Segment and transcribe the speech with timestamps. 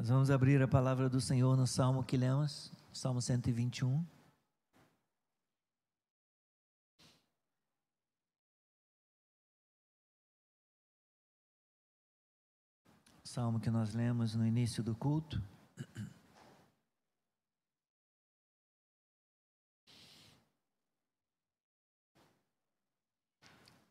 [0.00, 4.02] Nós vamos abrir a palavra do Senhor no salmo que lemos, Salmo 121.
[13.22, 15.38] Salmo que nós lemos no início do culto.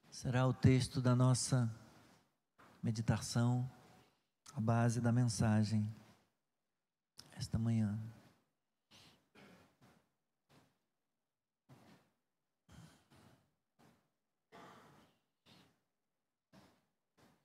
[0.10, 1.72] Será o texto da nossa
[2.82, 3.70] meditação,
[4.56, 5.88] a base da mensagem
[7.32, 7.98] esta manhã.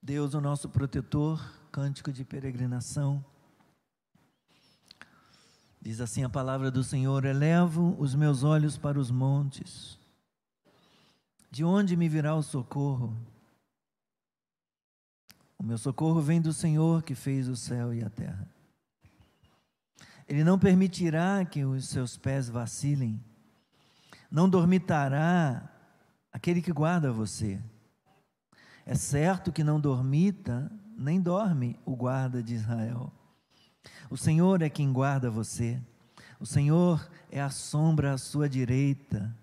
[0.02, 1.40] Deus, o nosso protetor,
[1.72, 3.24] cântico de peregrinação.
[5.80, 9.98] Diz assim a palavra do Senhor: Elevo os meus olhos para os montes.
[11.50, 13.16] De onde me virá o socorro?
[15.64, 18.46] O meu socorro vem do Senhor que fez o céu e a terra.
[20.28, 23.18] Ele não permitirá que os seus pés vacilem,
[24.30, 25.66] não dormitará
[26.30, 27.58] aquele que guarda você.
[28.84, 33.10] É certo que não dormita, nem dorme o guarda de Israel.
[34.10, 35.80] O Senhor é quem guarda você.
[36.38, 39.34] O Senhor é a sombra à sua direita.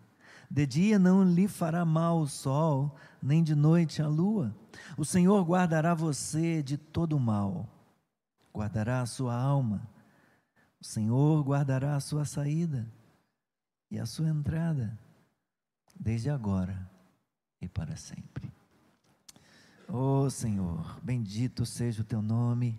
[0.52, 4.54] De dia não lhe fará mal o sol, nem de noite a lua.
[4.98, 7.70] O Senhor guardará você de todo mal,
[8.54, 9.90] guardará a sua alma.
[10.82, 12.86] O Senhor guardará a sua saída
[13.90, 15.00] e a sua entrada,
[15.98, 16.86] desde agora
[17.62, 18.52] e para sempre.
[19.88, 22.78] Oh, Senhor, bendito seja o teu nome,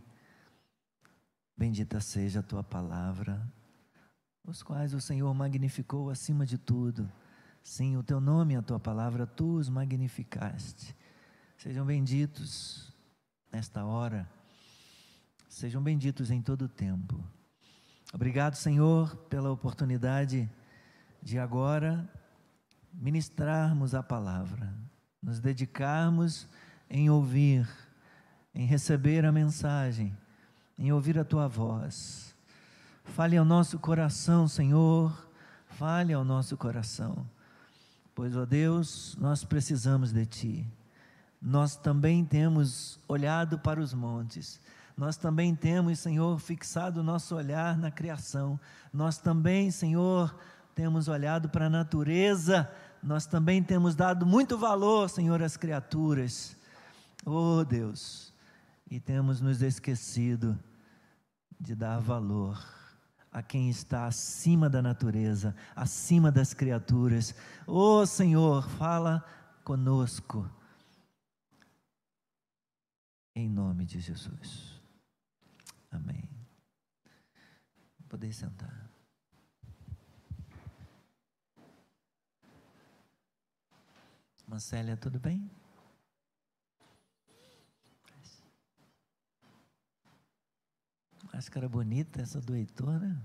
[1.56, 3.50] bendita seja a tua palavra,
[4.44, 7.10] os quais o Senhor magnificou acima de tudo.
[7.62, 10.96] Sim, o teu nome e a tua palavra tu os magnificaste.
[11.56, 12.92] Sejam benditos
[13.52, 14.28] nesta hora,
[15.48, 17.22] sejam benditos em todo o tempo.
[18.12, 20.50] Obrigado, Senhor, pela oportunidade
[21.22, 22.08] de agora
[22.92, 24.74] ministrarmos a palavra,
[25.22, 26.46] nos dedicarmos
[26.90, 27.68] em ouvir,
[28.54, 30.16] em receber a mensagem,
[30.78, 32.34] em ouvir a tua voz.
[33.04, 35.26] Fale ao nosso coração, Senhor,
[35.66, 37.26] fale ao nosso coração,
[38.14, 40.66] pois, ó Deus, nós precisamos de Ti.
[41.40, 44.60] Nós também temos olhado para os montes
[44.96, 48.60] nós também temos, Senhor, fixado o nosso olhar na criação.
[48.92, 50.34] Nós também, Senhor,
[50.74, 52.70] temos olhado para a natureza.
[53.02, 56.56] Nós também temos dado muito valor, Senhor, às criaturas.
[57.24, 58.32] Oh, Deus,
[58.90, 60.58] e temos nos esquecido
[61.58, 62.62] de dar valor
[63.32, 67.34] a quem está acima da natureza, acima das criaturas.
[67.66, 69.24] Oh, Senhor, fala
[69.64, 70.48] conosco.
[73.34, 74.78] Em nome de Jesus.
[75.90, 76.28] Amém.
[78.08, 78.90] Poder sentar.
[84.46, 85.50] Marcélia, tudo bem?
[91.32, 93.20] Máscara bonita essa do Heitor, né?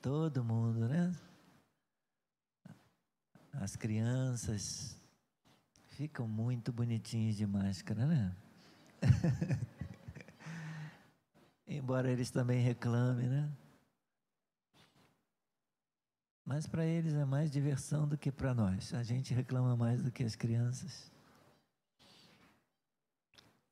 [0.00, 1.12] Todo mundo, né?
[3.52, 4.96] As crianças,
[5.88, 8.34] ficam muito bonitinhos de máscara, né?
[11.66, 13.52] Embora eles também reclamem, né?
[16.42, 18.94] Mas para eles é mais diversão do que para nós.
[18.94, 21.12] A gente reclama mais do que as crianças.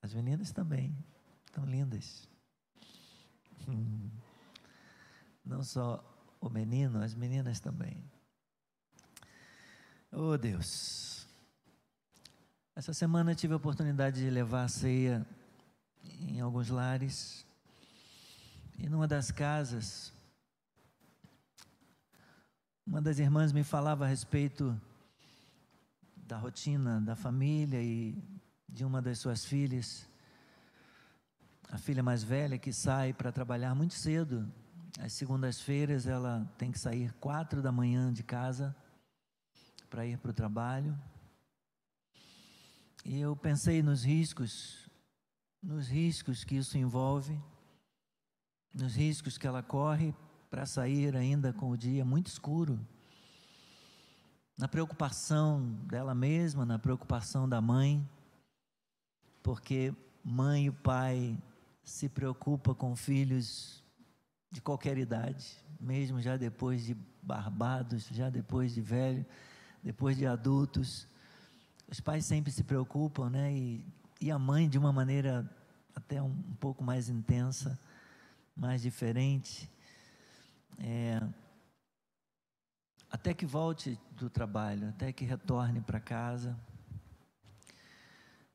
[0.03, 0.97] As meninas também
[1.47, 2.29] estão lindas.
[5.45, 6.05] Não só
[6.41, 8.03] o menino, as meninas também.
[10.13, 11.27] Oh Deus.
[12.75, 15.27] Essa semana tive a oportunidade de levar a ceia
[16.21, 17.45] em alguns lares.
[18.79, 20.13] E numa das casas,
[22.87, 24.81] uma das irmãs me falava a respeito
[26.17, 28.17] da rotina da família e
[28.69, 30.09] de uma das suas filhas,
[31.71, 34.51] a filha mais velha que sai para trabalhar muito cedo.
[34.99, 38.75] Às segundas-feiras ela tem que sair quatro da manhã de casa
[39.89, 40.99] para ir para o trabalho.
[43.05, 44.89] E eu pensei nos riscos,
[45.63, 47.41] nos riscos que isso envolve,
[48.75, 50.15] nos riscos que ela corre
[50.51, 52.79] para sair ainda com o dia muito escuro,
[54.57, 58.07] na preocupação dela mesma, na preocupação da mãe,
[59.49, 61.43] porque mãe e pai
[61.83, 63.83] se preocupa com filhos
[64.51, 69.25] de qualquer idade, mesmo já depois de barbados, já depois de velho,
[69.83, 71.09] depois de adultos
[71.91, 73.51] os pais sempre se preocupam, né?
[73.51, 73.83] E,
[74.21, 75.51] e a mãe de uma maneira
[75.97, 77.81] até um, um pouco mais intensa,
[78.55, 79.67] mais diferente.
[80.79, 81.27] É,
[83.11, 86.55] até que volte do trabalho, até que retorne para casa.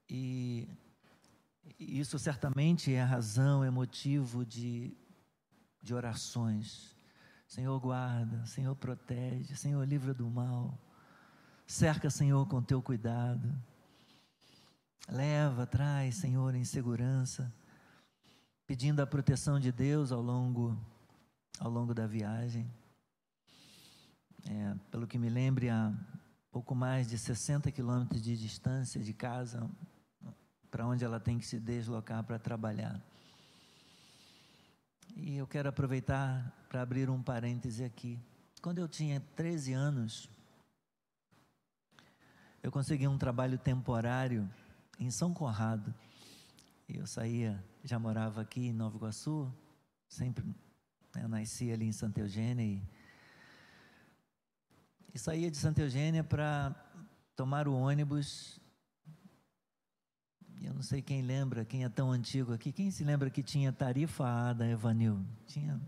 [0.07, 0.67] E
[1.79, 4.95] isso certamente é razão, é motivo de,
[5.81, 6.95] de orações.
[7.47, 10.77] Senhor, guarda, Senhor, protege, Senhor, livra do mal.
[11.67, 13.53] Cerca, Senhor, com teu cuidado.
[15.09, 17.53] Leva, traz, Senhor, em segurança,
[18.65, 20.77] pedindo a proteção de Deus ao longo,
[21.59, 22.69] ao longo da viagem.
[24.49, 25.93] É, pelo que me lembre, a
[26.51, 29.69] pouco mais de 60 quilômetros de distância de casa,
[30.73, 32.99] para onde ela tem que se deslocar para trabalhar.
[35.15, 38.19] E eu quero aproveitar para abrir um parêntese aqui.
[38.59, 40.27] Quando eu tinha 13 anos,
[42.63, 44.49] eu consegui um trabalho temporário
[44.99, 45.93] em São Conrado.
[46.89, 49.53] Eu saía, já morava aqui em Nova Iguaçu,
[50.09, 50.43] sempre
[51.13, 52.81] né, nasci ali em Santa Eugênia e,
[55.13, 56.75] e saía de Santa Eugênia para
[57.35, 58.59] tomar o ônibus
[60.65, 63.71] eu não sei quem lembra, quem é tão antigo aqui, quem se lembra que tinha
[63.71, 65.19] tarifa A da Evanil?
[65.45, 65.79] Tinha,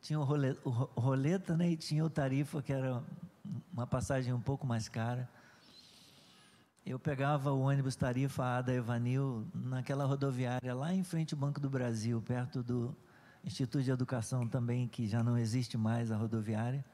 [0.00, 0.70] tinha o, roleta, o
[1.00, 3.02] roleta né, e tinha o tarifa, que era
[3.72, 5.28] uma passagem um pouco mais cara.
[6.84, 11.60] Eu pegava o ônibus tarifa A da Evanil naquela rodoviária lá em frente ao Banco
[11.60, 12.96] do Brasil, perto do
[13.42, 16.84] Instituto de Educação também, que já não existe mais a rodoviária.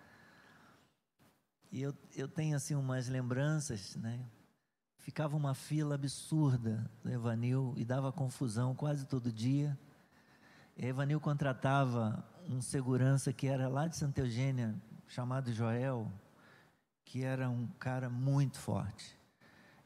[1.73, 4.25] E eu, eu tenho assim umas lembranças, né?
[5.07, 9.79] Ficava uma fila absurda do Evanil e dava confusão quase todo dia.
[10.77, 14.75] E Evanil contratava um segurança que era lá de Santa Eugênia,
[15.07, 16.11] chamado Joel,
[17.05, 19.17] que era um cara muito forte.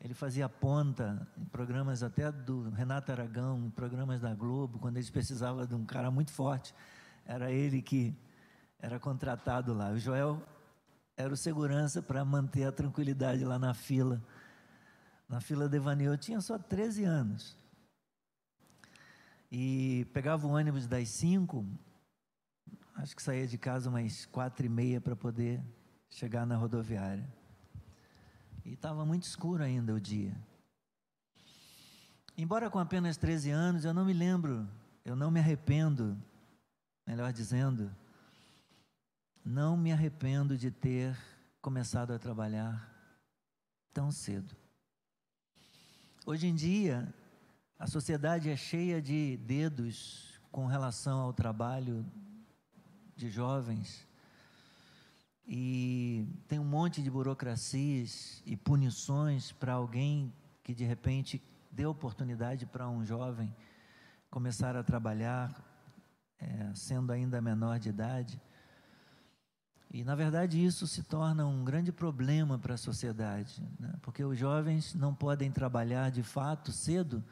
[0.01, 5.11] Ele fazia ponta em programas até do Renato Aragão, em programas da Globo, quando eles
[5.11, 6.75] precisavam de um cara muito forte.
[7.27, 8.17] Era ele que
[8.79, 9.91] era contratado lá.
[9.91, 10.43] O Joel
[11.15, 14.19] era o segurança para manter a tranquilidade lá na fila
[15.31, 16.13] na fila de Evanil.
[16.13, 17.57] Eu tinha só 13 anos.
[19.51, 21.65] E pegava o ônibus das 5,
[22.97, 25.63] acho que saía de casa umas quatro e meia para poder
[26.09, 27.27] chegar na rodoviária.
[28.65, 30.37] E estava muito escuro ainda o dia.
[32.37, 34.69] Embora com apenas 13 anos, eu não me lembro,
[35.05, 36.17] eu não me arrependo,
[37.07, 37.95] melhor dizendo,
[39.45, 41.17] não me arrependo de ter
[41.61, 42.89] começado a trabalhar
[43.93, 44.60] tão cedo.
[46.31, 47.13] Hoje em dia,
[47.77, 52.07] a sociedade é cheia de dedos com relação ao trabalho
[53.17, 54.07] de jovens
[55.45, 60.33] e tem um monte de burocracias e punições para alguém
[60.63, 63.53] que de repente dê oportunidade para um jovem
[64.31, 65.53] começar a trabalhar
[66.39, 68.41] é, sendo ainda menor de idade.
[69.93, 73.93] E, na verdade, isso se torna um grande problema para a sociedade, né?
[74.03, 77.25] porque os jovens não podem trabalhar de fato cedo,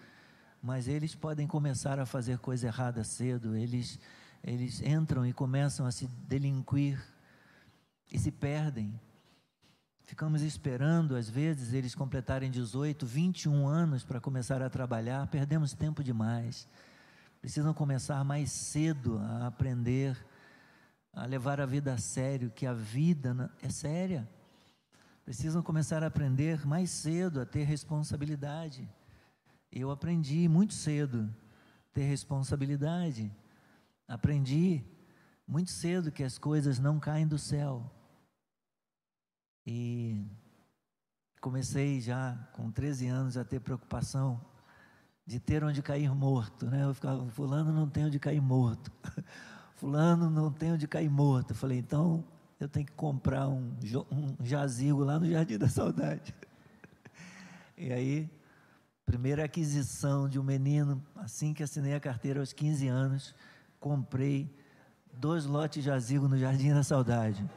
[0.61, 4.01] mas eles podem começar a fazer coisa errada cedo, eles,
[4.43, 7.01] eles entram e começam a se delinquir
[8.13, 8.99] e se perdem.
[10.05, 16.03] Ficamos esperando, às vezes, eles completarem 18, 21 anos para começar a trabalhar, perdemos tempo
[16.03, 16.67] demais.
[17.41, 20.17] Precisam começar mais cedo a aprender
[21.13, 24.29] a levar a vida a sério, que a vida é séria.
[25.25, 28.89] Precisam começar a aprender mais cedo a ter responsabilidade.
[29.71, 31.29] Eu aprendi muito cedo
[31.93, 33.31] ter responsabilidade.
[34.07, 34.85] Aprendi
[35.47, 37.91] muito cedo que as coisas não caem do céu.
[39.67, 40.25] E
[41.41, 44.41] comecei já com 13 anos a ter preocupação
[45.27, 46.85] de ter onde cair morto, né?
[46.85, 48.91] Eu ficava, fulano não tem onde cair morto.
[49.79, 51.53] fulano não tem onde cair morto.
[51.53, 52.25] Eu falei, então
[52.59, 53.73] eu tenho que comprar um,
[54.11, 56.35] um jazigo lá no Jardim da Saudade.
[57.81, 58.29] E aí,
[59.07, 63.37] primeira aquisição de um menino, assim que assinei a carteira aos 15 anos,
[63.79, 64.53] comprei
[65.13, 67.49] dois lotes de jazigo no Jardim da Saudade.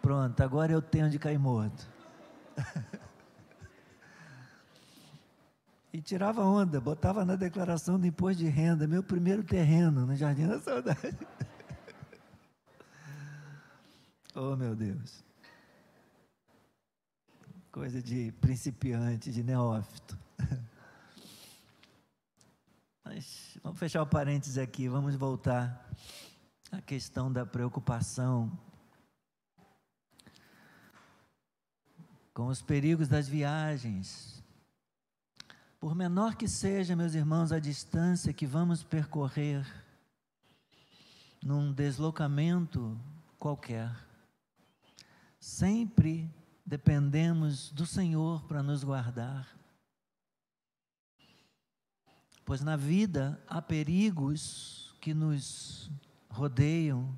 [0.00, 1.86] Pronto, agora eu tenho onde cair morto.
[5.92, 10.46] e tirava onda, botava na declaração do imposto de renda, meu primeiro terreno no Jardim
[10.46, 11.18] da Saudade.
[14.34, 15.22] oh, meu Deus.
[17.70, 20.18] Coisa de principiante, de neófito.
[23.04, 25.90] Mas vamos fechar o parênteses aqui, vamos voltar
[26.70, 28.50] à questão da preocupação
[32.32, 34.31] com os perigos das viagens.
[35.82, 39.66] Por menor que seja, meus irmãos, a distância que vamos percorrer
[41.42, 42.96] num deslocamento
[43.36, 43.90] qualquer,
[45.40, 46.32] sempre
[46.64, 49.58] dependemos do Senhor para nos guardar.
[52.44, 55.90] Pois na vida há perigos que nos
[56.30, 57.12] rodeiam,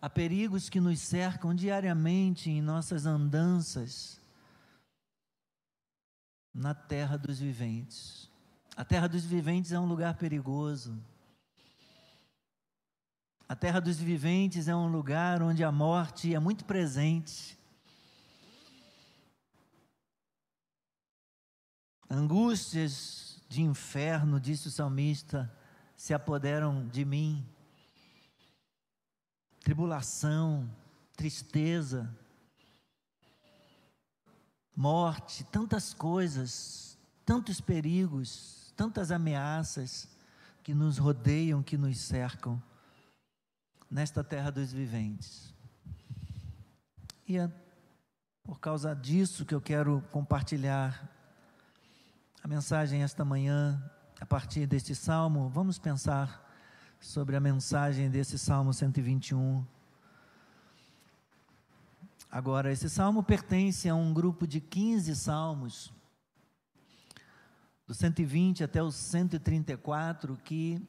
[0.00, 4.21] há perigos que nos cercam diariamente em nossas andanças
[6.54, 8.30] na terra dos viventes.
[8.76, 10.98] A terra dos viventes é um lugar perigoso.
[13.48, 17.58] A terra dos viventes é um lugar onde a morte é muito presente.
[22.08, 25.54] Angústias de inferno, disse o salmista,
[25.96, 27.46] se apoderam de mim.
[29.60, 30.68] Tribulação,
[31.14, 32.10] tristeza,
[34.76, 40.08] morte, tantas coisas, tantos perigos, tantas ameaças
[40.62, 42.62] que nos rodeiam, que nos cercam
[43.90, 45.52] nesta terra dos viventes.
[47.28, 47.50] E é
[48.42, 51.08] por causa disso que eu quero compartilhar
[52.42, 53.80] a mensagem esta manhã,
[54.20, 56.50] a partir deste salmo, vamos pensar
[57.00, 59.64] sobre a mensagem desse salmo 121.
[62.34, 65.92] Agora, esse salmo pertence a um grupo de 15 salmos,
[67.86, 70.80] do 120 até o 134, que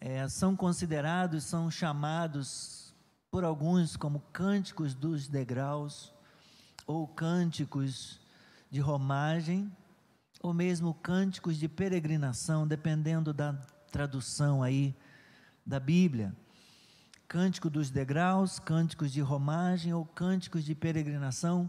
[0.00, 2.94] é, são considerados, são chamados
[3.28, 6.14] por alguns como cânticos dos degraus,
[6.86, 8.20] ou cânticos
[8.70, 9.68] de romagem,
[10.40, 13.52] ou mesmo cânticos de peregrinação, dependendo da
[13.90, 14.94] tradução aí
[15.66, 16.32] da Bíblia.
[17.26, 21.68] Cântico dos degraus, cânticos de romagem ou cânticos de peregrinação,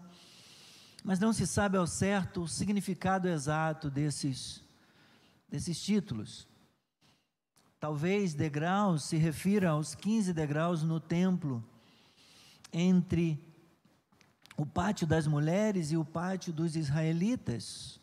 [1.04, 4.62] mas não se sabe ao certo o significado exato desses,
[5.48, 6.48] desses títulos.
[7.80, 11.64] Talvez degraus se refira aos 15 degraus no templo,
[12.74, 13.40] entre
[14.58, 18.00] o pátio das mulheres e o pátio dos israelitas.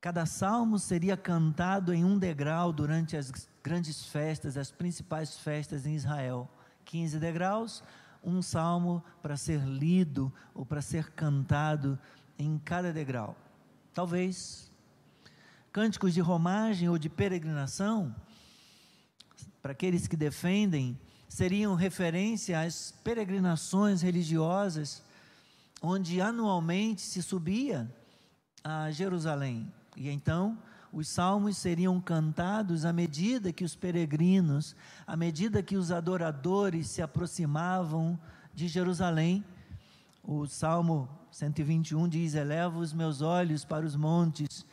[0.00, 3.30] Cada salmo seria cantado em um degrau durante as
[3.62, 6.50] grandes festas, as principais festas em Israel.
[6.84, 7.82] 15 degraus,
[8.22, 11.98] um salmo para ser lido ou para ser cantado
[12.38, 13.36] em cada degrau.
[13.94, 14.70] Talvez
[15.72, 18.14] cânticos de romagem ou de peregrinação,
[19.62, 25.02] para aqueles que defendem, seriam referência às peregrinações religiosas,
[25.80, 27.90] onde anualmente se subia
[28.62, 30.58] a Jerusalém e então
[30.92, 37.00] os salmos seriam cantados à medida que os peregrinos, à medida que os adoradores se
[37.00, 38.20] aproximavam
[38.52, 39.42] de Jerusalém.
[40.22, 44.66] O Salmo 121 diz: Eleva os meus olhos para os montes.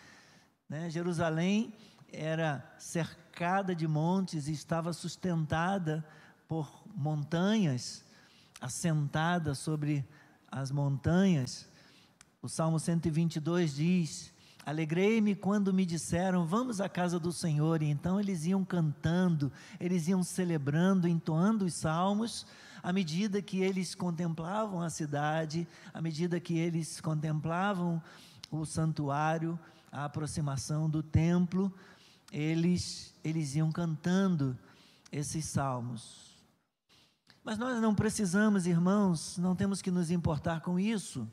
[0.67, 0.89] Né?
[0.89, 1.73] Jerusalém
[2.11, 6.05] era cercada de montes e estava sustentada
[6.49, 8.03] por montanhas,
[8.59, 10.05] assentada sobre
[10.51, 11.65] as montanhas.
[12.41, 14.33] O Salmo 122 diz:
[14.69, 17.81] Alegrei-me quando me disseram, vamos à casa do Senhor.
[17.81, 22.45] E então eles iam cantando, eles iam celebrando, entoando os salmos,
[22.83, 27.99] à medida que eles contemplavam a cidade, à medida que eles contemplavam
[28.51, 29.59] o santuário,
[29.91, 31.73] a aproximação do templo,
[32.31, 34.55] eles, eles iam cantando
[35.11, 36.38] esses salmos.
[37.43, 41.27] Mas nós não precisamos, irmãos, não temos que nos importar com isso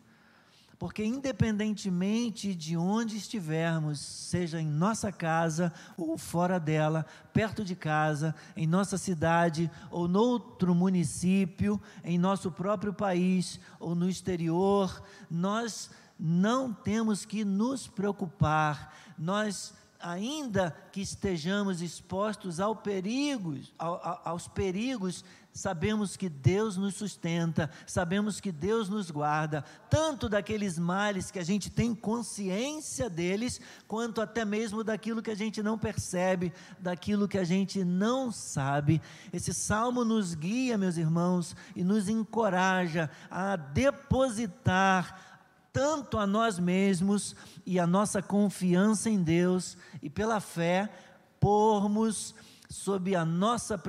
[0.78, 8.34] porque, independentemente de onde estivermos, seja em nossa casa ou fora dela, perto de casa,
[8.54, 16.72] em nossa cidade ou noutro município, em nosso próprio país ou no exterior, nós não
[16.72, 25.24] temos que nos preocupar, nós ainda que estejamos expostos ao perigos, ao, aos perigos,
[25.56, 31.44] sabemos que Deus nos sustenta, sabemos que Deus nos guarda, tanto daqueles males que a
[31.44, 37.38] gente tem consciência deles, quanto até mesmo daquilo que a gente não percebe, daquilo que
[37.38, 39.00] a gente não sabe.
[39.32, 45.40] Esse salmo nos guia, meus irmãos, e nos encoraja a depositar
[45.72, 47.34] tanto a nós mesmos
[47.64, 50.90] e a nossa confiança em Deus, e pela fé,
[51.40, 52.34] pormos
[52.68, 53.80] sob a nossa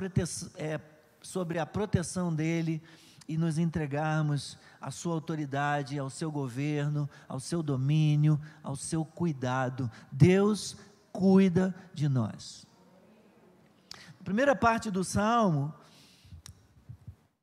[0.56, 0.78] é,
[1.28, 2.82] sobre a proteção dele
[3.28, 9.90] e nos entregarmos à sua autoridade, ao seu governo, ao seu domínio, ao seu cuidado.
[10.10, 10.74] Deus
[11.12, 12.66] cuida de nós.
[14.18, 15.74] A primeira parte do salmo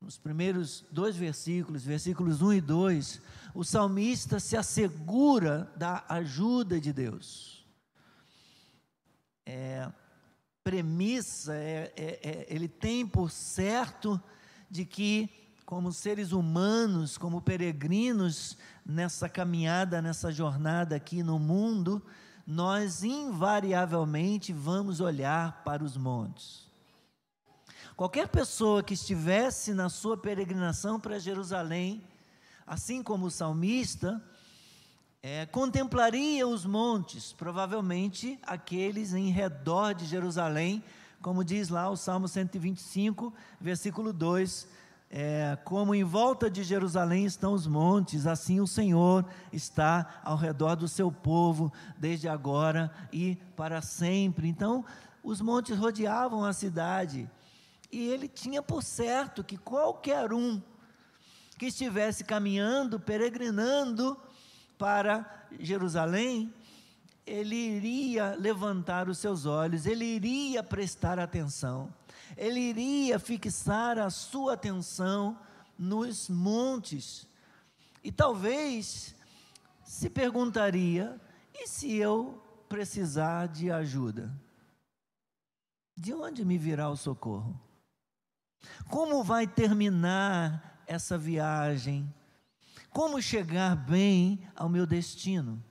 [0.02, 3.22] nos primeiros dois versículos, versículos 1 e 2,
[3.54, 7.64] o salmista se assegura da ajuda de Deus.
[9.46, 9.92] É,
[10.66, 14.20] premissa, é, é, é, ele tem por certo
[14.68, 15.30] de que,
[15.64, 22.02] como seres humanos, como peregrinos nessa caminhada, nessa jornada aqui no mundo,
[22.48, 26.66] nós invariavelmente vamos olhar para os montes.
[27.96, 32.04] Qualquer pessoa que estivesse na sua peregrinação para Jerusalém,
[32.66, 34.20] assim como o salmista,
[35.28, 40.84] é, contemplaria os montes, provavelmente aqueles em redor de Jerusalém,
[41.20, 44.68] como diz lá o Salmo 125, versículo 2.
[45.10, 50.76] É, como em volta de Jerusalém estão os montes, assim o Senhor está ao redor
[50.76, 54.48] do seu povo, desde agora e para sempre.
[54.48, 54.86] Então,
[55.24, 57.28] os montes rodeavam a cidade,
[57.92, 60.62] e ele tinha por certo que qualquer um
[61.58, 64.16] que estivesse caminhando, peregrinando
[64.78, 66.54] para Jerusalém,
[67.26, 71.92] ele iria levantar os seus olhos, ele iria prestar atenção,
[72.38, 75.38] ele iria fixar a sua atenção
[75.78, 77.28] nos montes.
[78.04, 79.16] E talvez
[79.84, 81.20] se perguntaria:
[81.54, 84.32] e se eu precisar de ajuda?
[85.98, 87.60] De onde me virá o socorro?
[88.90, 92.14] Como vai terminar essa viagem?
[92.96, 95.62] Como chegar bem ao meu destino?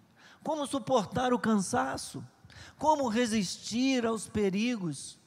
[0.42, 2.22] Como suportar o cansaço?
[2.76, 5.18] Como resistir aos perigos?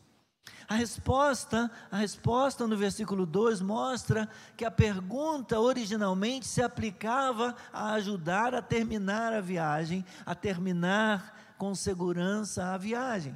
[0.69, 7.93] A resposta, a resposta no versículo 2 mostra que a pergunta originalmente se aplicava a
[7.93, 13.35] ajudar a terminar a viagem, a terminar com segurança a viagem.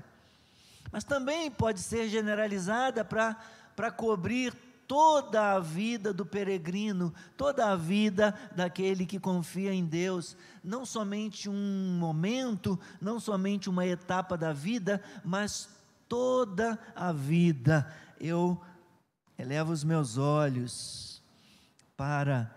[0.92, 3.36] Mas também pode ser generalizada para
[3.76, 4.54] para cobrir
[4.92, 11.48] toda a vida do peregrino, toda a vida daquele que confia em Deus, não somente
[11.48, 15.70] um momento, não somente uma etapa da vida, mas
[16.10, 17.90] toda a vida.
[18.20, 18.62] Eu
[19.40, 21.24] elevo os meus olhos
[21.96, 22.54] para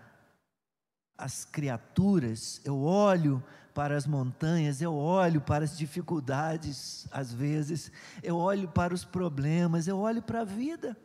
[1.17, 3.41] as criaturas, eu olho
[3.73, 9.87] para as montanhas, eu olho para as dificuldades, às vezes, eu olho para os problemas,
[9.87, 10.97] eu olho para a vida.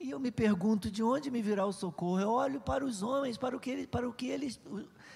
[0.00, 2.18] E eu me pergunto de onde me virá o socorro.
[2.18, 4.58] Eu olho para os homens, para o que eles, para o que eles,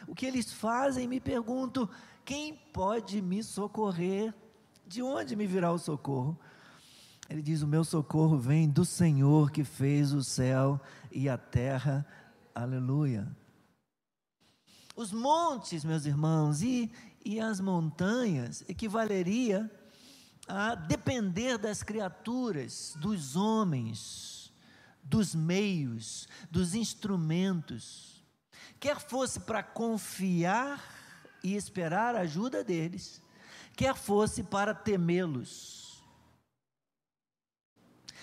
[0.06, 1.88] o, que eles fazem, e me pergunto
[2.22, 4.34] quem pode me socorrer?
[4.86, 6.38] De onde me virá o socorro?
[7.30, 10.78] Ele diz: O meu socorro vem do Senhor que fez o céu
[11.10, 12.06] e a terra.
[12.54, 13.26] Aleluia.
[14.94, 16.92] Os montes, meus irmãos, e,
[17.24, 19.70] e as montanhas equivaleria
[20.46, 24.33] a depender das criaturas, dos homens,
[25.04, 28.24] dos meios, dos instrumentos,
[28.80, 30.82] quer fosse para confiar
[31.42, 33.20] e esperar a ajuda deles,
[33.76, 36.02] quer fosse para temê-los,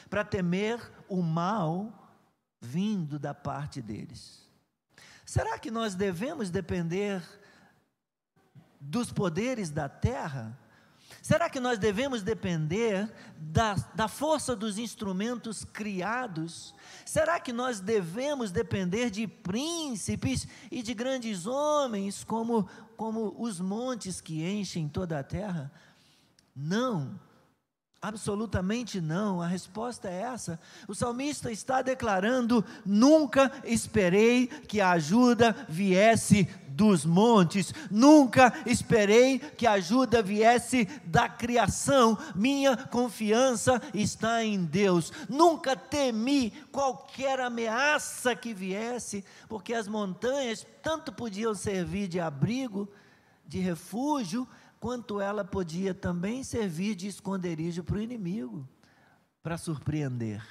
[0.09, 1.97] para temer o mal
[2.59, 4.49] vindo da parte deles.
[5.25, 7.23] Será que nós devemos depender
[8.79, 10.57] dos poderes da terra?
[11.21, 13.07] Será que nós devemos depender
[13.37, 16.73] da, da força dos instrumentos criados?
[17.05, 24.19] Será que nós devemos depender de príncipes e de grandes homens, como, como os montes
[24.19, 25.71] que enchem toda a terra?
[26.55, 27.19] Não.
[28.03, 30.59] Absolutamente não, a resposta é essa.
[30.87, 39.67] O salmista está declarando: nunca esperei que a ajuda viesse dos montes, nunca esperei que
[39.67, 42.17] a ajuda viesse da criação.
[42.33, 45.13] Minha confiança está em Deus.
[45.29, 52.89] Nunca temi qualquer ameaça que viesse, porque as montanhas tanto podiam servir de abrigo,
[53.45, 54.47] de refúgio,
[54.81, 58.67] quanto ela podia também servir de esconderijo para o inimigo,
[59.43, 60.43] para surpreender.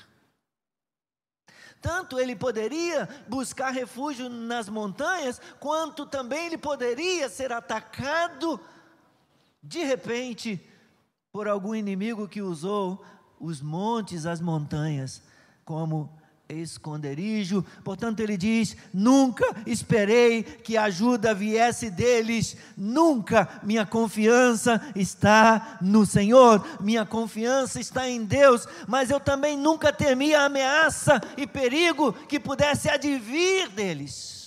[1.82, 8.60] Tanto ele poderia buscar refúgio nas montanhas, quanto também ele poderia ser atacado
[9.60, 10.64] de repente
[11.32, 13.04] por algum inimigo que usou
[13.40, 15.24] os montes, as montanhas,
[15.64, 16.19] como
[16.52, 17.64] esconderijo.
[17.84, 23.48] Portanto, ele diz: Nunca esperei que a ajuda viesse deles, nunca.
[23.62, 30.34] Minha confiança está no Senhor, minha confiança está em Deus, mas eu também nunca temi
[30.34, 34.39] a ameaça e perigo que pudesse advir deles.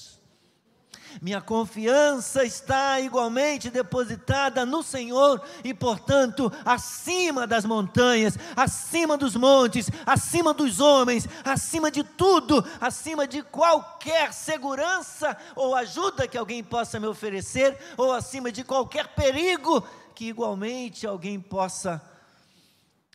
[1.21, 9.89] Minha confiança está igualmente depositada no Senhor e, portanto, acima das montanhas, acima dos montes,
[10.05, 16.99] acima dos homens, acima de tudo, acima de qualquer segurança ou ajuda que alguém possa
[16.99, 19.81] me oferecer, ou acima de qualquer perigo
[20.15, 22.01] que igualmente alguém possa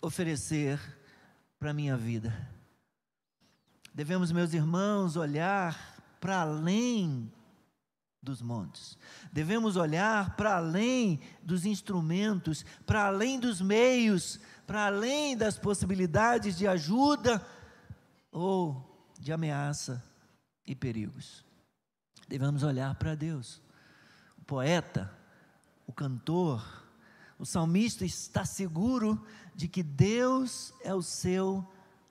[0.00, 0.80] oferecer
[1.58, 2.32] para a minha vida.
[3.92, 5.76] Devemos, meus irmãos, olhar
[6.20, 7.32] para além
[8.22, 8.98] dos montes.
[9.33, 16.66] Devemos olhar para além dos instrumentos, para além dos meios, para além das possibilidades de
[16.66, 17.44] ajuda
[18.31, 20.02] ou de ameaça
[20.66, 21.44] e perigos.
[22.28, 23.62] Devemos olhar para Deus.
[24.37, 25.11] O poeta,
[25.87, 26.62] o cantor,
[27.38, 31.66] o salmista está seguro de que Deus é o seu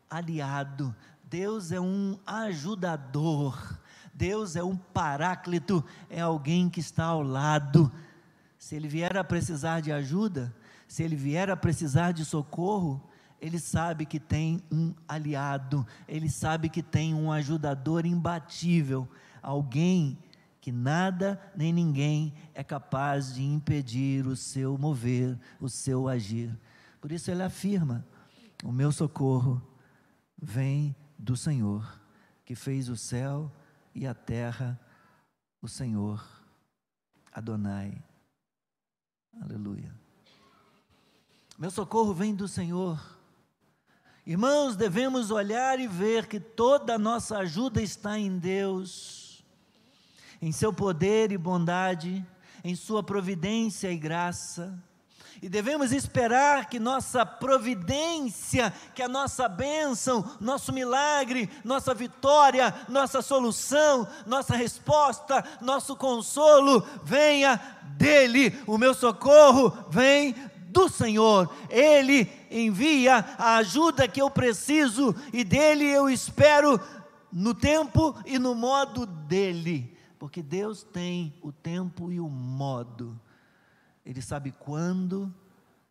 [0.10, 3.78] aliado, Deus é um ajudador,
[4.18, 7.92] Deus é um paráclito, é alguém que está ao lado.
[8.58, 10.52] Se ele vier a precisar de ajuda,
[10.88, 13.08] se ele vier a precisar de socorro,
[13.40, 19.08] ele sabe que tem um aliado, ele sabe que tem um ajudador imbatível,
[19.40, 20.18] alguém
[20.60, 26.58] que nada nem ninguém é capaz de impedir o seu mover, o seu agir.
[27.00, 28.04] Por isso ele afirma:
[28.64, 29.62] O meu socorro
[30.42, 32.02] vem do Senhor,
[32.44, 33.52] que fez o céu
[33.98, 34.80] e a terra
[35.60, 36.24] o Senhor,
[37.34, 38.00] Adonai.
[39.42, 39.92] Aleluia.
[41.58, 43.04] Meu socorro vem do Senhor.
[44.24, 49.44] Irmãos, devemos olhar e ver que toda a nossa ajuda está em Deus,
[50.40, 52.24] em seu poder e bondade,
[52.64, 54.78] em sua providência e graça.
[55.42, 63.22] E devemos esperar que nossa providência, que a nossa bênção, nosso milagre, nossa vitória, nossa
[63.22, 67.60] solução, nossa resposta, nosso consolo venha
[67.98, 68.58] dEle.
[68.66, 70.34] O meu socorro vem
[70.70, 71.54] do Senhor.
[71.70, 76.80] Ele envia a ajuda que eu preciso e dele eu espero
[77.32, 79.96] no tempo e no modo dele.
[80.18, 83.20] Porque Deus tem o tempo e o modo
[84.08, 85.34] ele sabe quando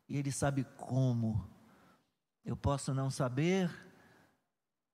[0.09, 1.47] e Ele sabe como.
[2.45, 3.71] Eu posso não saber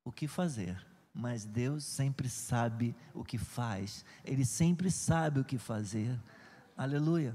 [0.03, 5.57] o que fazer, mas Deus sempre sabe o que faz, Ele sempre sabe o que
[5.57, 6.19] fazer.
[6.75, 7.33] Aleluia.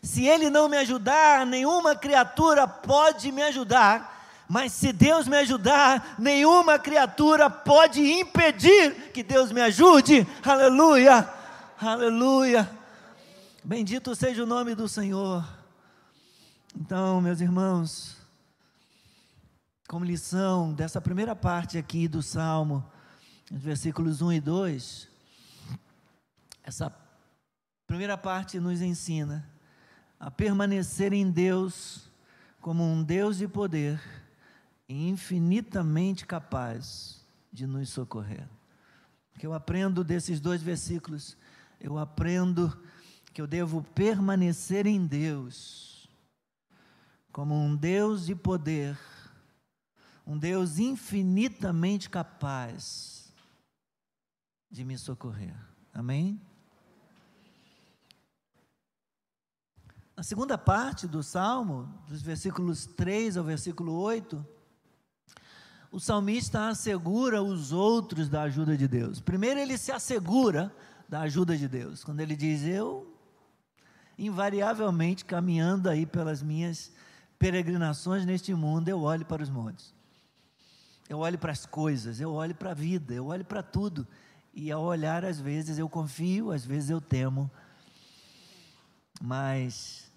[0.00, 4.20] Se Ele não me ajudar, nenhuma criatura pode me ajudar.
[4.48, 10.26] Mas se Deus me ajudar, nenhuma criatura pode impedir que Deus me ajude.
[10.42, 11.28] Aleluia,
[11.78, 12.81] aleluia.
[13.64, 15.48] Bendito seja o nome do Senhor.
[16.74, 18.16] Então, meus irmãos,
[19.86, 22.84] como lição dessa primeira parte aqui do Salmo,
[23.48, 25.08] versículos 1 e 2,
[26.64, 26.92] essa
[27.86, 29.48] primeira parte nos ensina
[30.18, 32.10] a permanecer em Deus
[32.60, 34.02] como um Deus de poder
[34.88, 38.44] e infinitamente capaz de nos socorrer.
[39.36, 41.36] O que eu aprendo desses dois versículos?
[41.80, 42.76] Eu aprendo
[43.32, 46.08] que eu devo permanecer em Deus,
[47.32, 48.98] como um Deus de poder,
[50.26, 53.32] um Deus infinitamente capaz
[54.70, 55.54] de me socorrer.
[55.94, 56.40] Amém?
[60.14, 64.46] Na segunda parte do salmo, dos versículos 3 ao versículo 8,
[65.90, 69.20] o salmista assegura os outros da ajuda de Deus.
[69.20, 70.74] Primeiro, ele se assegura
[71.08, 73.11] da ajuda de Deus, quando ele diz: Eu
[74.26, 76.92] invariavelmente caminhando aí pelas minhas
[77.38, 79.92] peregrinações neste mundo, eu olho para os montes.
[81.08, 84.06] Eu olho para as coisas, eu olho para a vida, eu olho para tudo.
[84.54, 87.50] E ao olhar, às vezes eu confio, às vezes eu temo.
[89.20, 90.10] Mas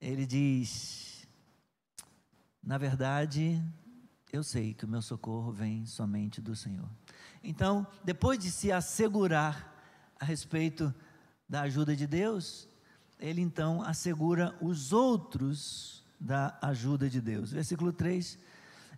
[0.00, 1.28] ele diz:
[2.62, 3.62] na verdade,
[4.32, 6.88] eu sei que o meu socorro vem somente do Senhor.
[7.44, 9.74] Então, depois de se assegurar
[10.18, 10.92] a respeito
[11.48, 12.66] da ajuda de Deus,
[13.18, 17.50] ele então assegura os outros da ajuda de Deus.
[17.52, 18.38] Versículo 3,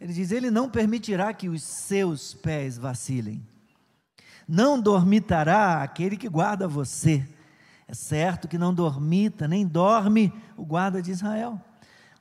[0.00, 3.46] ele diz: Ele não permitirá que os seus pés vacilem,
[4.46, 7.26] não dormitará aquele que guarda você.
[7.86, 11.60] É certo que não dormita, nem dorme o guarda de Israel.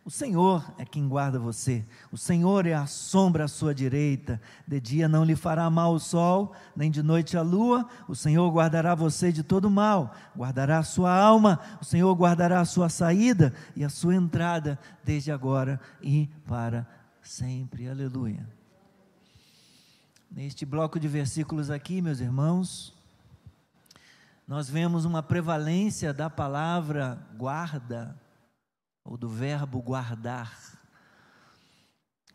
[0.07, 1.83] O Senhor é quem guarda você.
[2.09, 4.41] O Senhor é a sombra à sua direita.
[4.65, 7.85] De dia não lhe fará mal o sol, nem de noite a lua.
[8.07, 10.15] O Senhor guardará você de todo mal.
[10.33, 11.59] Guardará a sua alma.
[11.81, 16.87] O Senhor guardará a sua saída e a sua entrada, desde agora e para
[17.21, 17.89] sempre.
[17.89, 18.47] Aleluia.
[20.31, 22.95] Neste bloco de versículos aqui, meus irmãos,
[24.47, 28.17] nós vemos uma prevalência da palavra guarda,
[29.07, 30.53] ou do verbo guardar,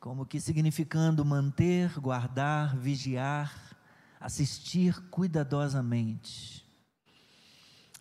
[0.01, 3.77] como que significando manter, guardar, vigiar,
[4.19, 6.67] assistir cuidadosamente.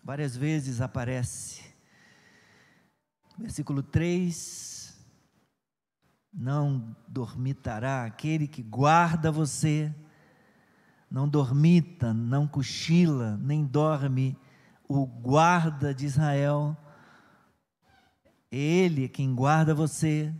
[0.02, 1.62] Várias vezes aparece.
[3.38, 4.98] Versículo 3:
[6.32, 9.94] Não dormitará aquele que guarda você,
[11.10, 14.34] não dormita, não cochila, nem dorme
[14.88, 16.74] o guarda de Israel.
[18.52, 20.30] Ele é quem guarda você.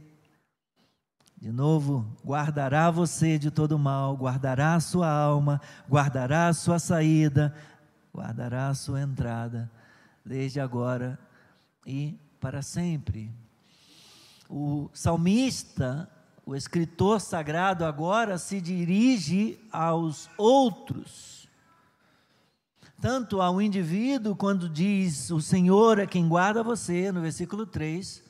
[1.40, 7.54] De novo, guardará você de todo mal, guardará a sua alma, guardará a sua saída,
[8.14, 9.68] guardará a sua entrada,
[10.24, 11.18] desde agora
[11.86, 13.32] e para sempre.
[14.48, 16.08] O salmista,
[16.44, 21.41] o escritor sagrado, agora se dirige aos outros,
[23.02, 28.22] tanto ao indivíduo, quando diz o Senhor é quem guarda você, no versículo 3,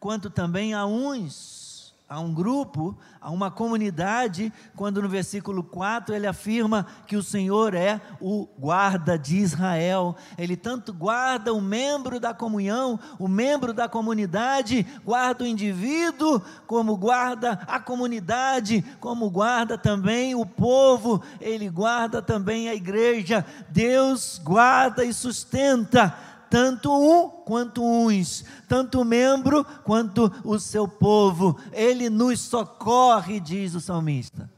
[0.00, 1.65] quanto também a uns
[2.08, 7.74] a um grupo, a uma comunidade, quando no versículo 4 ele afirma que o Senhor
[7.74, 10.14] é o guarda de Israel.
[10.38, 16.96] Ele tanto guarda o membro da comunhão, o membro da comunidade, guarda o indivíduo, como
[16.96, 23.44] guarda a comunidade, como guarda também o povo, ele guarda também a igreja.
[23.68, 26.16] Deus guarda e sustenta
[26.56, 31.60] tanto um quanto uns, tanto o membro quanto o seu povo.
[31.70, 34.50] Ele nos socorre, diz o salmista.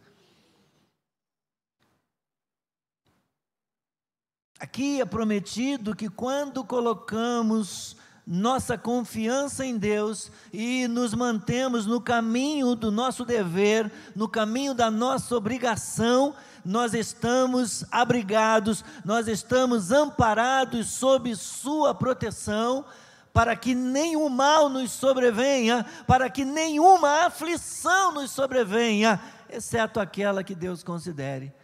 [4.60, 12.76] Aqui é prometido que quando colocamos nossa confiança em Deus e nos mantemos no caminho
[12.76, 16.32] do nosso dever, no caminho da nossa obrigação,
[16.68, 22.84] nós estamos abrigados, nós estamos amparados sob Sua proteção,
[23.32, 30.54] para que nenhum mal nos sobrevenha, para que nenhuma aflição nos sobrevenha, exceto aquela que
[30.54, 31.54] Deus considere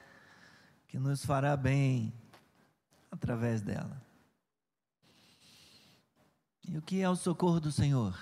[0.88, 2.10] que nos fará bem
[3.10, 4.00] através dela.
[6.66, 8.18] E o que é o socorro do Senhor?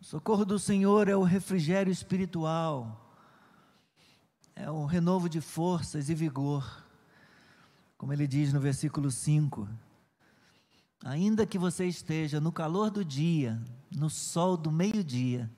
[0.00, 3.07] O socorro do Senhor é o refrigério espiritual,
[4.58, 6.84] é o renovo de forças e vigor.
[7.96, 9.68] Como ele diz no versículo 5:
[11.04, 15.48] Ainda que você esteja no calor do dia, no sol do meio-dia,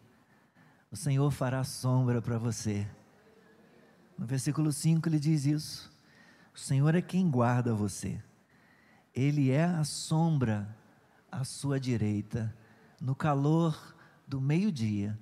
[0.90, 2.86] o Senhor fará sombra para você.
[4.18, 5.90] No versículo 5 ele diz isso.
[6.54, 8.22] O Senhor é quem guarda você.
[9.14, 10.76] Ele é a sombra
[11.32, 12.54] à sua direita,
[13.00, 13.96] no calor
[14.28, 15.18] do meio-dia,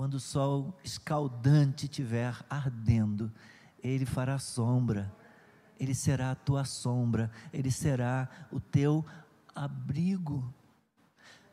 [0.00, 3.30] quando o sol escaldante estiver ardendo,
[3.82, 5.14] ele fará sombra,
[5.78, 9.04] ele será a tua sombra, ele será o teu
[9.54, 10.54] abrigo.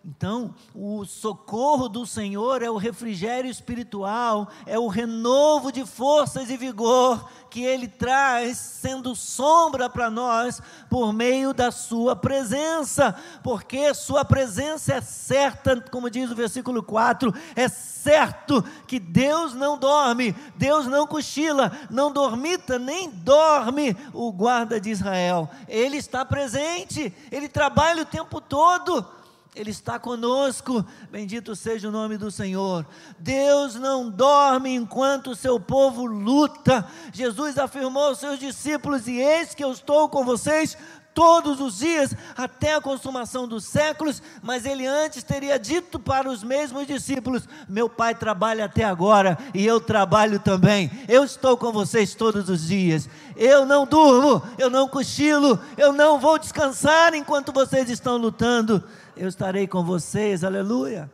[0.10, 6.56] Então, o socorro do Senhor é o refrigério espiritual, é o renovo de forças e
[6.56, 14.24] vigor que Ele traz, sendo sombra para nós, por meio da Sua presença, porque Sua
[14.24, 20.88] presença é certa, como diz o versículo 4, é certo que Deus não dorme, Deus
[20.88, 28.04] não cochila, não dormita, nem dorme o guarda de Israel, Ele está presente, Ele trabalha
[28.04, 29.06] o tempo todo
[29.56, 32.86] ele está conosco, bendito seja o nome do Senhor.
[33.18, 36.88] Deus não dorme enquanto o seu povo luta.
[37.12, 40.78] Jesus afirmou aos seus discípulos: E eis que eu estou com vocês
[41.18, 46.44] todos os dias, até a consumação dos séculos, mas ele antes teria dito para os
[46.44, 50.92] mesmos discípulos: Meu pai trabalha até agora e eu trabalho também.
[51.08, 53.10] Eu estou com vocês todos os dias.
[53.36, 58.84] Eu não durmo, eu não cochilo, eu não vou descansar enquanto vocês estão lutando
[59.20, 61.12] eu estarei com vocês, aleluia.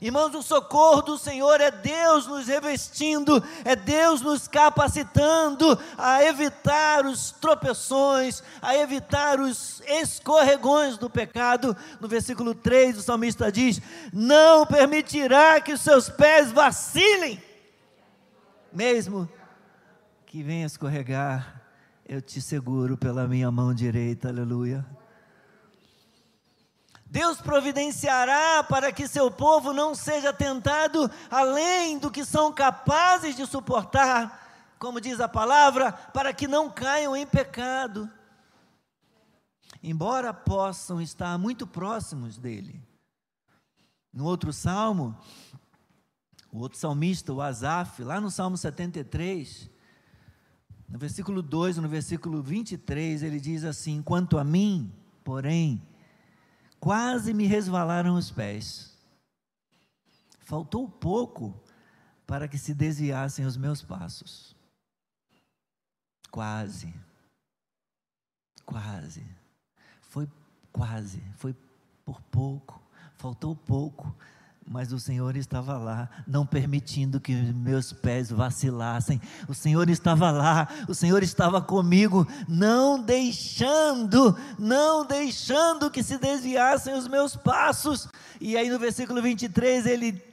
[0.00, 7.04] Irmãos, o socorro do Senhor é Deus nos revestindo, é Deus nos capacitando a evitar
[7.04, 11.76] os tropeções, a evitar os escorregões do pecado.
[12.00, 13.80] No versículo 3, o salmista diz:
[14.12, 17.42] Não permitirá que os seus pés vacilem,
[18.72, 19.28] mesmo
[20.26, 21.60] que venha escorregar,
[22.06, 24.86] eu te seguro pela minha mão direita, aleluia.
[27.10, 33.46] Deus providenciará para que seu povo não seja tentado além do que são capazes de
[33.46, 38.10] suportar, como diz a palavra, para que não caiam em pecado.
[39.82, 42.82] Embora possam estar muito próximos dele.
[44.12, 45.16] No outro salmo,
[46.52, 49.70] o outro salmista, o Asaf, lá no Salmo 73,
[50.88, 54.92] No versículo 2, no versículo 23, ele diz assim: Quanto a mim,
[55.22, 55.82] porém,
[56.80, 58.96] quase me resvalaram os pés.
[60.40, 61.54] Faltou pouco
[62.26, 64.56] para que se desviassem os meus passos.
[66.30, 66.94] Quase.
[68.64, 69.24] Quase.
[70.02, 70.28] Foi
[70.72, 71.54] quase, foi
[72.04, 72.80] por pouco,
[73.16, 74.14] faltou pouco
[74.70, 79.20] mas o Senhor estava lá, não permitindo que meus pés vacilassem.
[79.48, 86.94] O Senhor estava lá, o Senhor estava comigo, não deixando, não deixando que se desviassem
[86.94, 88.08] os meus passos.
[88.40, 90.27] E aí no versículo 23 ele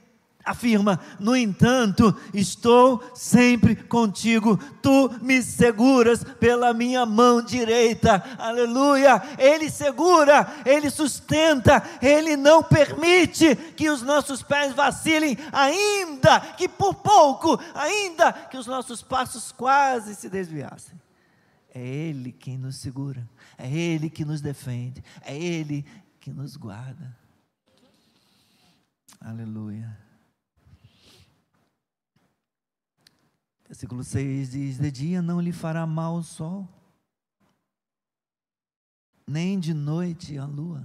[0.46, 9.20] afirma: No entanto, estou sempre contigo, tu me seguras pela minha mão direita, aleluia.
[9.36, 16.94] Ele segura, ele sustenta, ele não permite que os nossos pés vacilem, ainda que por
[16.94, 20.96] pouco, ainda que os nossos passos quase se desviassem.
[21.74, 23.28] É Ele quem nos segura,
[23.58, 25.84] é Ele que nos defende, é Ele
[26.20, 27.14] que nos guarda.
[29.20, 30.05] Aleluia.
[33.68, 36.68] Versículo 6 diz: De dia não lhe fará mal o sol,
[39.26, 40.84] nem de noite a lua.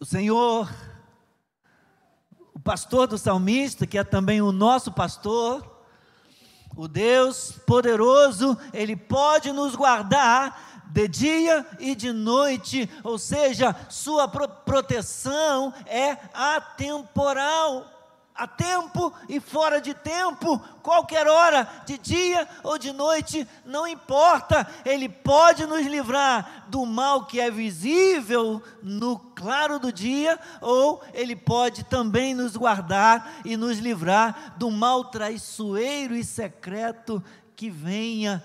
[0.00, 0.68] O Senhor,
[2.52, 5.84] o pastor do salmista, que é também o nosso pastor,
[6.74, 14.26] o Deus poderoso, Ele pode nos guardar de dia e de noite, ou seja, Sua
[14.26, 17.99] proteção é atemporal
[18.40, 24.66] a tempo e fora de tempo, qualquer hora, de dia ou de noite, não importa,
[24.82, 31.36] Ele pode nos livrar do mal que é visível no claro do dia, ou Ele
[31.36, 37.22] pode também nos guardar e nos livrar do mal traiçoeiro e secreto
[37.54, 38.42] que venha,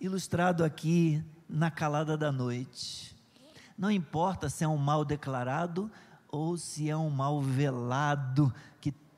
[0.00, 3.14] ilustrado aqui na calada da noite.
[3.76, 5.90] Não importa se é um mal declarado
[6.28, 8.50] ou se é um mal velado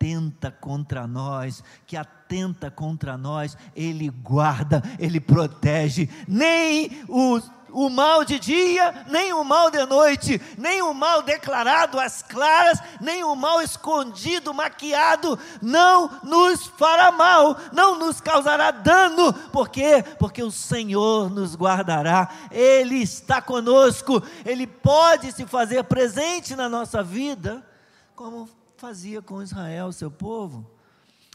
[0.07, 7.40] atenta contra nós, que atenta contra nós, Ele guarda, Ele protege, nem o,
[7.73, 12.81] o mal de dia, nem o mal de noite, nem o mal declarado às claras,
[13.01, 20.05] nem o mal escondido, maquiado, não nos fará mal, não nos causará dano, por quê?
[20.21, 27.03] Porque o Senhor nos guardará, Ele está conosco, Ele pode se fazer presente na nossa
[27.03, 27.66] vida,
[28.14, 30.71] como fazia com Israel, seu povo.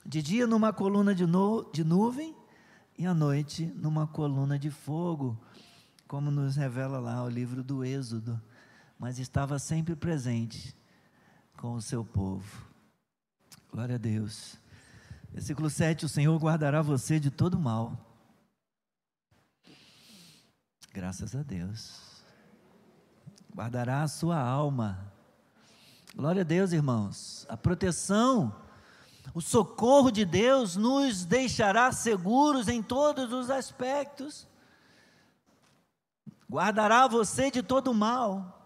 [0.06, 2.36] De dia numa coluna de, nu de nuvem
[2.98, 5.40] e à noite numa coluna de fogo,
[6.08, 8.42] como nos revela lá o livro do Êxodo.
[8.98, 10.76] Mas estava sempre presente
[11.58, 12.66] com o seu povo.
[13.72, 14.58] Glória a Deus.
[15.32, 17.98] Versículo 7: O Senhor guardará você de todo mal.
[20.94, 22.22] Graças a Deus.
[23.56, 25.11] Guardará a sua alma
[26.16, 27.46] Glória a Deus, irmãos.
[27.50, 28.54] A proteção,
[29.34, 34.48] o socorro de Deus nos deixará seguros em todos os aspectos.
[36.50, 38.61] Guardará você de todo mal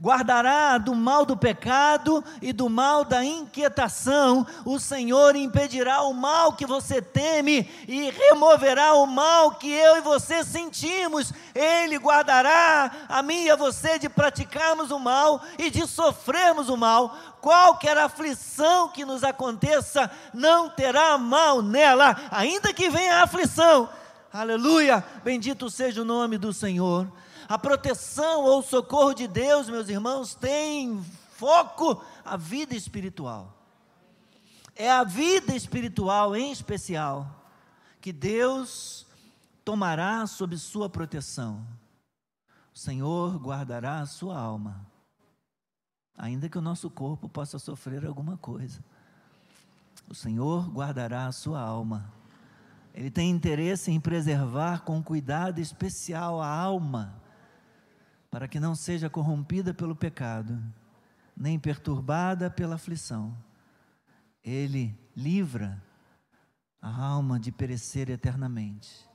[0.00, 4.46] guardará do mal do pecado e do mal da inquietação.
[4.64, 10.00] O Senhor impedirá o mal que você teme e removerá o mal que eu e
[10.00, 11.32] você sentimos.
[11.52, 16.76] Ele guardará a mim e a você de praticarmos o mal e de sofrermos o
[16.76, 17.16] mal.
[17.40, 23.88] Qualquer aflição que nos aconteça não terá mal nela, ainda que venha a aflição.
[24.32, 25.04] Aleluia!
[25.24, 27.08] Bendito seja o nome do Senhor.
[27.48, 33.56] A proteção ou socorro de Deus, meus irmãos, tem foco a vida espiritual.
[34.76, 37.42] É a vida espiritual em especial
[38.02, 39.06] que Deus
[39.64, 41.66] tomará sob sua proteção.
[42.74, 44.86] O Senhor guardará a sua alma,
[46.18, 48.84] ainda que o nosso corpo possa sofrer alguma coisa.
[50.06, 52.12] O Senhor guardará a sua alma.
[52.92, 57.26] Ele tem interesse em preservar com cuidado especial a alma
[58.30, 60.60] para que não seja corrompida pelo pecado,
[61.36, 63.36] nem perturbada pela aflição.
[64.42, 65.82] Ele livra
[66.80, 69.08] a alma de perecer eternamente.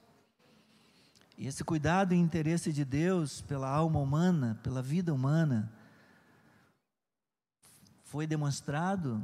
[1.38, 5.72] E esse cuidado e interesse de Deus pela alma humana, pela vida humana,
[8.04, 9.24] foi demonstrado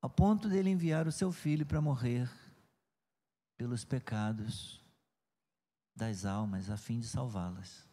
[0.00, 2.30] ao ponto dele enviar o seu filho para morrer
[3.56, 4.82] pelos pecados
[5.94, 7.91] das almas, a fim de salvá-las.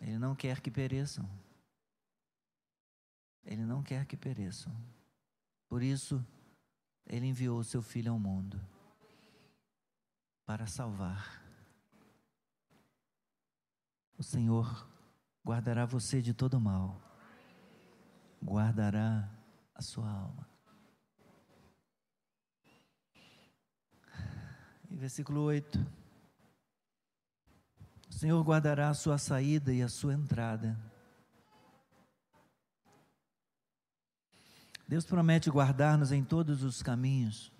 [0.00, 1.28] Ele não quer que pereçam.
[3.44, 4.74] Ele não quer que pereçam.
[5.68, 6.24] Por isso,
[7.06, 8.60] Ele enviou o seu Filho ao mundo
[10.44, 11.42] para salvar.
[14.16, 14.88] O Senhor
[15.44, 17.00] guardará você de todo mal,
[18.42, 19.28] guardará
[19.74, 20.48] a sua alma.
[24.88, 25.84] E versículo 8: O
[28.24, 30.80] Senhor guardará a sua saída e a sua entrada.
[34.88, 37.52] Deus promete guardar-nos em todos os caminhos.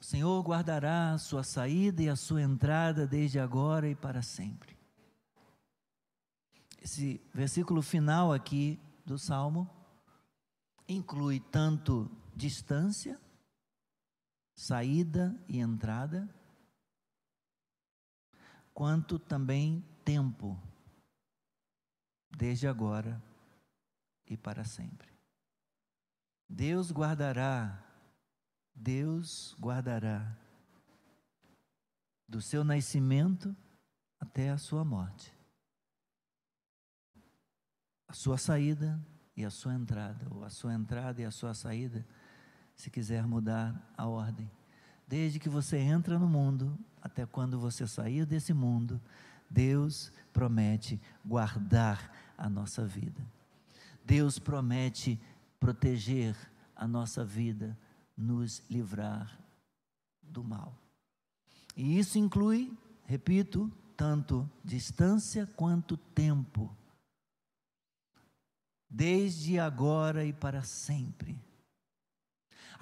[0.00, 4.78] O Senhor guardará a sua saída e a sua entrada desde agora e para sempre.
[6.80, 9.68] Esse versículo final aqui do Salmo
[10.86, 13.20] inclui tanto distância,
[14.54, 16.32] saída e entrada,
[18.72, 20.60] quanto também tempo,
[22.30, 23.22] desde agora
[24.26, 25.10] e para sempre.
[26.48, 27.82] Deus guardará
[28.74, 30.36] Deus guardará
[32.26, 33.54] do seu nascimento
[34.18, 35.32] até a sua morte.
[38.08, 39.00] A sua saída
[39.36, 42.06] e a sua entrada, ou a sua entrada e a sua saída,
[42.74, 44.50] se quiser mudar a ordem.
[45.06, 49.00] Desde que você entra no mundo até quando você sair desse mundo,
[49.50, 53.22] Deus promete guardar a nossa vida.
[54.04, 55.20] Deus promete
[55.60, 56.36] proteger
[56.74, 57.78] a nossa vida
[58.16, 59.38] nos livrar
[60.22, 60.76] do mal.
[61.76, 66.74] E isso inclui, repito, tanto distância quanto tempo.
[68.88, 71.38] Desde agora e para sempre.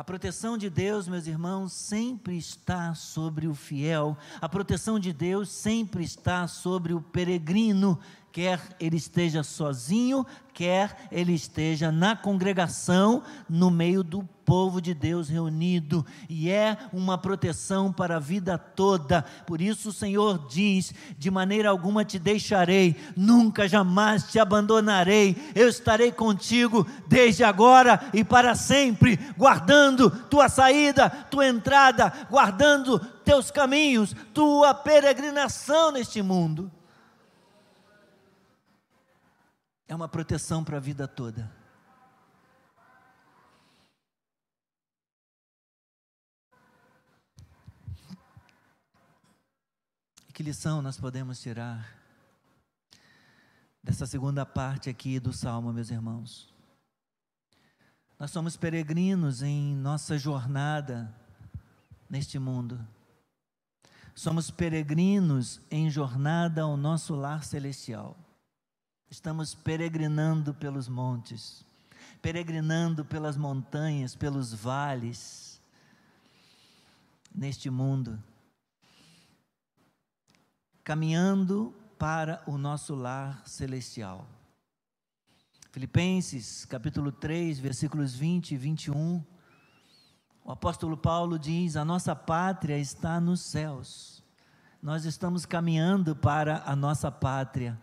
[0.01, 4.17] A proteção de Deus, meus irmãos, sempre está sobre o fiel.
[4.41, 8.01] A proteção de Deus sempre está sobre o peregrino
[8.33, 15.29] quer ele esteja sozinho, quer ele esteja na congregação, no meio do povo de Deus
[15.29, 19.23] reunido, e é uma proteção para a vida toda.
[19.47, 25.37] Por isso o Senhor diz: de maneira alguma te deixarei, nunca jamais te abandonarei.
[25.55, 33.51] Eu estarei contigo desde agora e para sempre, guardando tua saída, tua entrada, guardando teus
[33.51, 36.71] caminhos, tua peregrinação neste mundo.
[39.91, 41.51] É uma proteção para a vida toda.
[50.33, 52.01] Que lição nós podemos tirar
[53.83, 56.55] dessa segunda parte aqui do salmo, meus irmãos?
[58.17, 61.13] Nós somos peregrinos em nossa jornada
[62.09, 62.79] neste mundo.
[64.15, 68.17] Somos peregrinos em jornada ao nosso lar celestial.
[69.11, 71.67] Estamos peregrinando pelos montes,
[72.23, 75.61] peregrinando pelas montanhas, pelos vales,
[77.35, 78.23] neste mundo,
[80.85, 84.29] caminhando para o nosso lar celestial.
[85.73, 89.25] Filipenses capítulo 3, versículos 20 e 21.
[90.45, 94.23] O apóstolo Paulo diz: A nossa pátria está nos céus.
[94.81, 97.77] Nós estamos caminhando para a nossa pátria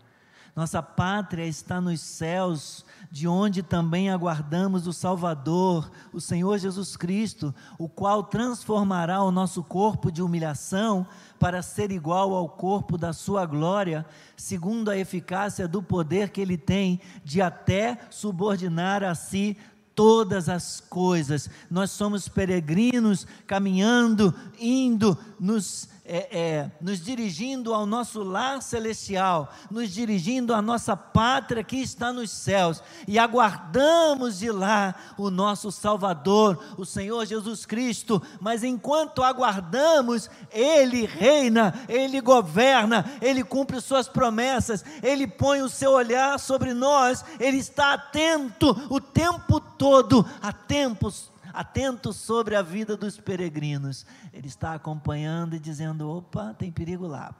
[0.57, 7.53] nossa pátria está nos céus, de onde também aguardamos o Salvador, o Senhor Jesus Cristo,
[7.77, 11.05] o qual transformará o nosso corpo de humilhação
[11.39, 14.03] para ser igual ao corpo da sua glória,
[14.35, 19.55] segundo a eficácia do poder que ele tem de até subordinar a si
[19.93, 21.51] todas as coisas.
[21.69, 29.91] Nós somos peregrinos, caminhando, indo, nos é, é, nos dirigindo ao nosso lar celestial, nos
[29.91, 36.63] dirigindo à nossa pátria que está nos céus, e aguardamos de lá o nosso Salvador,
[36.77, 38.21] o Senhor Jesus Cristo.
[38.39, 45.91] Mas enquanto aguardamos, Ele reina, Ele governa, Ele cumpre Suas promessas, Ele põe o seu
[45.91, 51.29] olhar sobre nós, Ele está atento o tempo todo, a tempos
[51.59, 54.05] atento sobre a vida dos peregrinos.
[54.31, 57.33] Ele está acompanhando e dizendo: opa, tem perigo lá.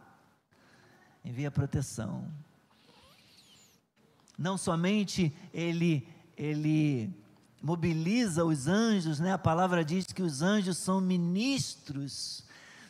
[1.23, 2.27] Envia proteção.
[4.37, 7.13] Não somente ele, ele
[7.61, 9.33] mobiliza os anjos, né?
[9.33, 12.46] a palavra diz que os anjos são ministros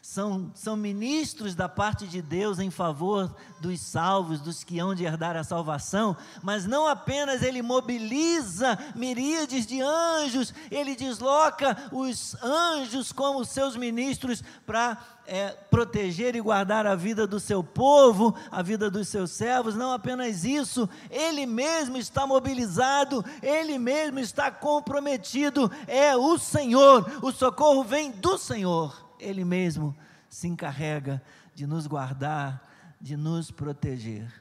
[0.08, 5.04] são, são ministros da parte de Deus em favor dos salvos, dos que hão de
[5.04, 13.12] herdar a salvação, mas não apenas ele mobiliza miríades de anjos, ele desloca os anjos
[13.12, 14.98] como seus ministros para
[15.28, 19.92] é, proteger e guardar a vida do seu povo, a vida dos seus servos, não
[19.92, 27.84] apenas isso, ele mesmo está mobilizado, ele mesmo está comprometido, é o Senhor, o socorro
[27.84, 29.07] vem do Senhor.
[29.20, 29.96] Ele mesmo
[30.30, 31.22] se encarrega
[31.54, 34.32] de nos guardar, de nos proteger.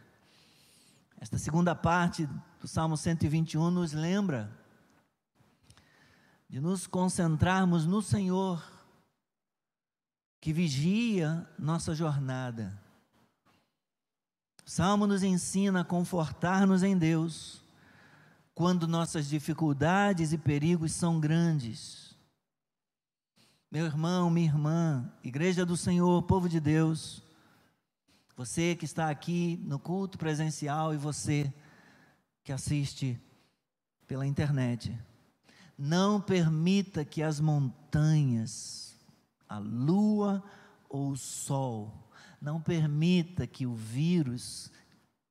[1.21, 2.29] Esta segunda parte
[2.61, 4.51] do Salmo 121 nos lembra
[6.49, 8.63] de nos concentrarmos no Senhor,
[10.41, 12.81] que vigia nossa jornada.
[14.65, 17.65] O Salmo nos ensina a confortar-nos em Deus
[18.55, 22.06] quando nossas dificuldades e perigos são grandes
[23.71, 27.23] meu irmão, minha irmã, Igreja do Senhor, povo de Deus,
[28.37, 31.53] você que está aqui no culto presencial e você
[32.45, 33.21] que assiste
[34.07, 34.97] pela internet,
[35.77, 38.97] não permita que as montanhas,
[39.49, 40.45] a lua
[40.89, 42.09] ou o sol,
[42.41, 44.71] não permita que o vírus,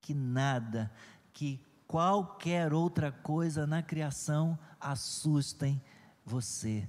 [0.01, 0.91] que nada,
[1.31, 5.81] que qualquer outra coisa na criação assustem
[6.25, 6.87] você.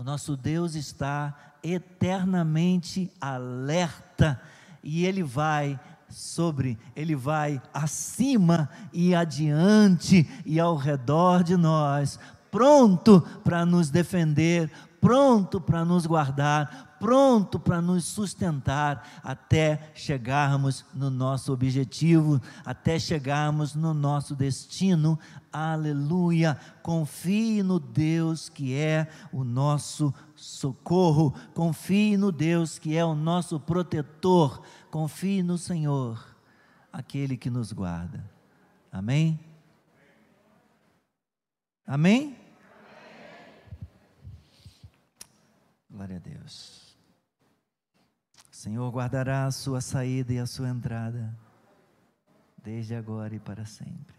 [0.00, 4.40] O nosso Deus está eternamente alerta
[4.82, 5.78] e ele vai
[6.08, 12.18] sobre, ele vai acima e adiante e ao redor de nós,
[12.50, 14.70] pronto para nos defender,
[15.00, 23.74] pronto para nos guardar, pronto para nos sustentar até chegarmos no nosso objetivo, até chegarmos
[23.74, 25.18] no nosso destino.
[25.50, 26.58] Aleluia!
[26.82, 33.58] Confie no Deus que é o nosso socorro, confie no Deus que é o nosso
[33.58, 36.22] protetor, confie no Senhor,
[36.92, 38.22] aquele que nos guarda.
[38.92, 39.40] Amém?
[41.86, 42.39] Amém?
[45.90, 46.96] Glória a Deus.
[48.50, 51.36] Senhor guardará a sua saída e a sua entrada,
[52.62, 54.16] desde agora e para sempre.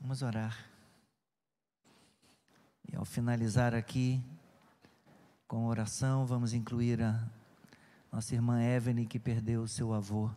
[0.00, 0.66] Vamos orar.
[2.90, 4.22] E ao finalizar aqui
[5.46, 7.22] com a oração, vamos incluir a
[8.10, 10.30] nossa irmã Evelyn, que perdeu o seu avô.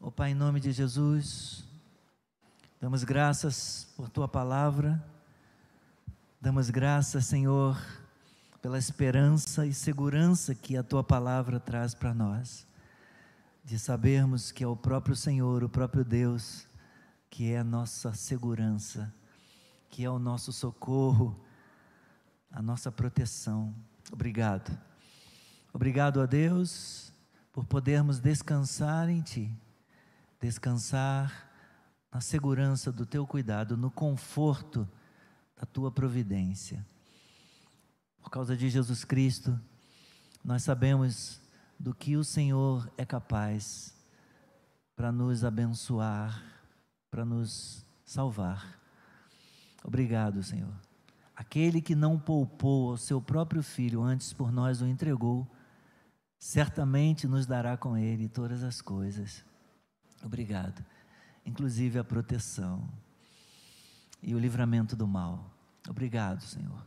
[0.00, 1.64] Oh, Pai, em nome de Jesus,
[2.86, 5.04] damos graças por tua palavra
[6.46, 7.76] Damos graças, Senhor,
[8.62, 12.64] pela esperança e segurança que a tua palavra traz para nós,
[13.64, 16.68] de sabermos que é o próprio Senhor, o próprio Deus,
[17.28, 19.12] que é a nossa segurança,
[19.90, 21.44] que é o nosso socorro,
[22.52, 23.74] a nossa proteção.
[24.12, 24.78] Obrigado.
[25.72, 27.12] Obrigado a Deus
[27.52, 29.52] por podermos descansar em Ti,
[30.40, 31.50] descansar
[32.16, 34.88] na segurança do Teu cuidado, no conforto
[35.54, 36.82] da tua providência.
[38.22, 39.60] Por causa de Jesus Cristo,
[40.42, 41.42] nós sabemos
[41.78, 43.94] do que o Senhor é capaz
[44.96, 46.42] para nos abençoar,
[47.10, 48.80] para nos salvar.
[49.84, 50.72] Obrigado, Senhor.
[51.34, 55.46] Aquele que não poupou ao seu próprio filho, antes por nós o entregou,
[56.38, 59.44] certamente nos dará com ele todas as coisas.
[60.24, 60.82] Obrigado,
[61.46, 62.86] inclusive a proteção
[64.22, 65.48] e o livramento do mal.
[65.88, 66.84] Obrigado, Senhor.